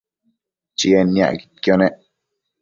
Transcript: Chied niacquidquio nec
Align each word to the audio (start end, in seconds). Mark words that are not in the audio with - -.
Chied 0.77 1.07
niacquidquio 1.13 1.73
nec 1.79 1.95